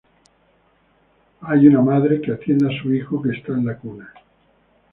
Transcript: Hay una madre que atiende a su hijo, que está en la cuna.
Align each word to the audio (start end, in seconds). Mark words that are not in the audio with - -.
Hay 1.41 1.67
una 1.67 1.83
madre 1.83 2.21
que 2.21 2.31
atiende 2.31 2.73
a 2.75 2.81
su 2.81 2.91
hijo, 2.91 3.21
que 3.21 3.37
está 3.37 3.53
en 3.53 3.65
la 3.67 3.77
cuna. 3.77 4.11